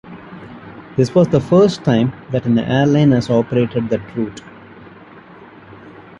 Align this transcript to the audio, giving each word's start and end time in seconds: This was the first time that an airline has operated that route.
This 0.97 1.13
was 1.13 1.27
the 1.27 1.39
first 1.39 1.83
time 1.83 2.11
that 2.31 2.47
an 2.47 2.57
airline 2.57 3.11
has 3.11 3.29
operated 3.29 3.87
that 3.89 4.01
route. 4.17 4.41